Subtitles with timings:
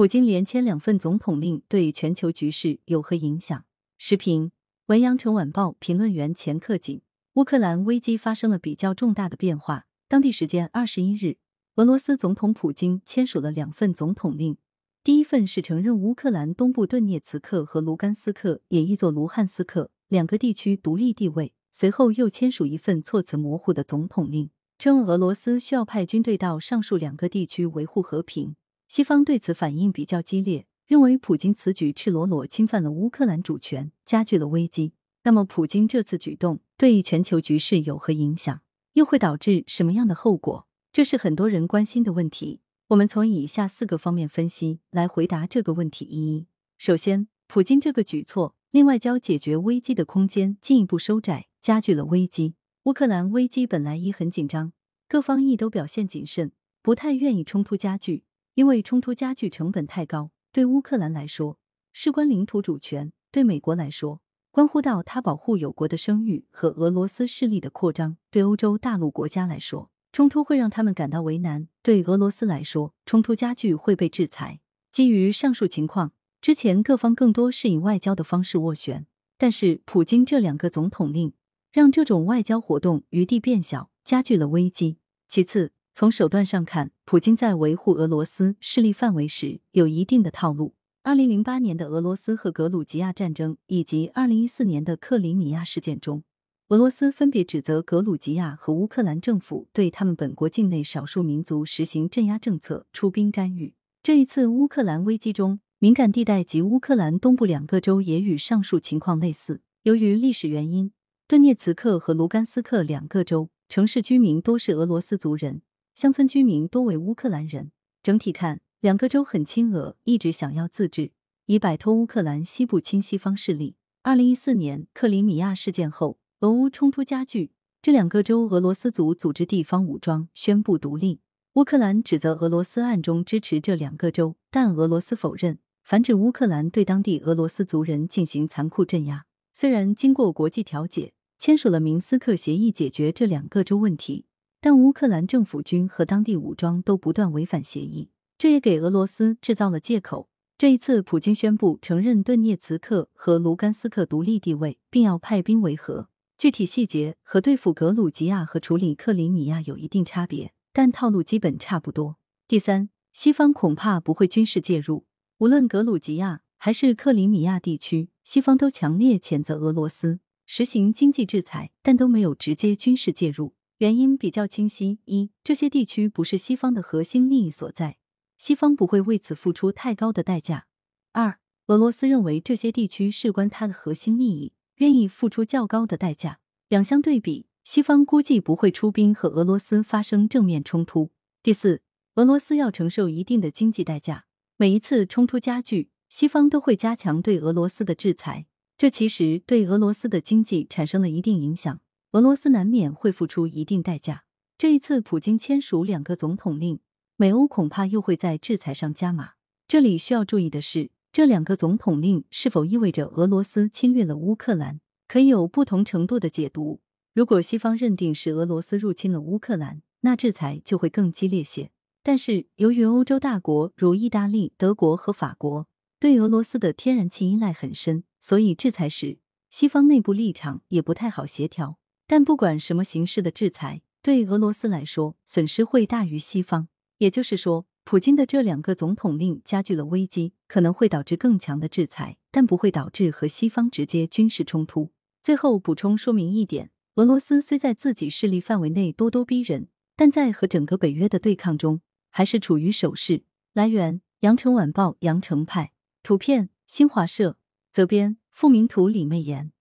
[0.00, 3.66] 普京连签两份总统令对全球局势有何影响？
[3.98, 4.50] 时评：
[4.86, 7.02] 文阳城晚报评论员钱克锦。
[7.34, 9.84] 乌克兰危机发生了比较重大的变化。
[10.08, 11.36] 当地时间二十一日，
[11.74, 14.56] 俄罗斯总统普京签署了两份总统令。
[15.04, 21.52] 第一份是承认乌克兰东部顿涅茨克和卢甘斯克（也译作卢汉斯克）两个地区独立地位。
[21.70, 24.48] 随后又签署一份措辞模糊的总统令，
[24.78, 28.56] 称俄罗斯需要派军队到上述两个地区维护和平。
[28.90, 34.94] 西方对此反应比较激烈，认为普京此举赤裸裸侵犯了乌克兰主权，加剧了危机。
[35.22, 38.60] 那么，普京这次举动对全球局势有何影响？
[38.94, 40.66] 又会导致什么样的后果？
[40.92, 42.62] 这是很多人关心的问题。
[42.88, 52.56] 我们从以下四个方面分析来回答这个问题：一、首先，普京这个举措令外交解决危机的空间进一步收窄，加剧了危机。
[52.86, 54.72] 乌克兰危机本来已很紧张，
[55.08, 56.50] 各方亦都表现谨慎，
[56.82, 58.24] 不太愿意冲突加剧。
[58.60, 61.56] 因为冲突加剧成本太高，对乌克兰来说
[61.94, 74.60] 事关领土主权，对美国来说关乎到他保护友国的声誉和俄罗斯势力的扩张，对欧洲大陆国家来说冲突会让他们感到为难，对俄罗斯来说冲突加剧会被制裁。
[74.92, 79.06] 基于上述情况，之前各方更多是以外交的方式斡旋，
[79.38, 81.32] 但是普京这两个总统令
[81.72, 84.98] 让这种外交活动余地变小，加剧了危机。
[85.26, 85.72] 其次。
[85.92, 90.74] 从手段上看，普京在维护俄罗斯势力范围时有一定的套路。
[91.02, 96.22] 二零零八年的俄罗斯和格鲁吉亚战争以及二零一四年的克里米亚事件中，
[96.68, 103.74] 俄罗斯分别指责格鲁吉亚和乌克兰政府对他们本国境内少数民族实行镇压政策、出兵干预。
[104.02, 109.62] 这一次乌克兰危机中，敏感地带及乌克兰东部两个州也与上述情况类似。
[109.82, 110.92] 由于历史原因，
[111.26, 115.62] 顿涅茨克和卢甘斯克两个州城市居民多是俄罗斯族人。
[116.00, 117.72] 乡村居民多为乌克兰人。
[118.02, 121.12] 整体看，两个州很亲俄，一直想要自治，
[121.44, 123.76] 以摆脱乌克兰西部亲西方势力。
[124.00, 131.20] 二零一四年克里米亚事件后，俄乌冲突加剧，这两个州俄罗斯族组织地方武装，宣布独立。
[131.52, 139.26] 乌克兰指责俄罗斯暗中支持这两个州，但俄罗斯否认，反指乌克兰对当地俄罗斯族人进行残酷镇压。
[139.52, 144.24] 虽然经过国际调解，签署了明斯克协议解决这两个州问题。
[144.62, 150.28] 但乌克兰政府军和当地武装都不断违反协议，这也给俄罗斯制造了借口。
[150.58, 156.10] 这一次，普京宣布承认顿涅茨克和卢甘斯克独立地位，并要派兵维和。
[156.36, 162.16] 具体细节和对付格鲁吉亚和处理克里米亚有一定差别，但套路基本差不多。
[162.46, 165.06] 第三，西方恐怕不会军事介入，
[165.38, 173.54] 无论格鲁吉亚还是克里米亚地区，西方都强烈谴责俄罗斯实行经济制裁，但都没有直接军事介入。
[173.80, 177.96] 原因比较清晰：一，这些地区不是西方的核心利益所在，
[178.36, 180.64] 西方不会为此付出太高的代价；
[181.12, 186.40] 二，俄罗斯认为这些地区事关它的核心利益，愿意付出较高的代价。
[186.68, 191.12] 两相对比，西方估计不会出兵和俄罗斯发生正面冲突。
[191.42, 191.80] 第四，
[192.16, 194.26] 俄罗斯要承受一定的经济代价，
[194.58, 198.44] 每一次冲突加剧，西方都会加强对俄罗斯的制裁，
[198.76, 201.80] 这其实对俄罗斯的经济产生了一定影响。
[202.12, 204.24] 俄罗斯难免会付出一定代价。
[204.58, 206.80] 这一次，普京签署两个总统令，
[207.16, 209.34] 美欧恐怕又会在制裁上加码。
[209.68, 216.80] 这里需要注意的是，这两个总统令是否意味着俄罗斯侵略了乌克兰，可以有不同程度的解读。
[217.14, 221.70] 如果西方认定是俄罗斯入侵了乌克兰，那制裁就会更激烈些。
[222.02, 225.68] 但是，由于欧洲大国如意大利、德国和法国
[226.00, 231.78] 对俄罗斯的天然气依赖很深，所以制裁时，西方内部立场也不太好协调。
[232.10, 236.66] 但不管什么形式的制裁，对俄罗斯来说损失会大于西方。
[236.98, 244.90] 也就是说，普京的这两个总统令加剧了危机，可能会导致更强的制裁，但不会导致和西方直接军事冲突。
[245.22, 253.22] 最后补充说明一点：俄罗斯虽在自己势力范围内咄咄逼人，但在和整个北约的对抗中还是处于守势。
[253.52, 255.70] 来源：羊城晚报羊城派，
[256.02, 257.38] 图片：新华社，
[257.70, 259.52] 责编：付明图，李媚妍。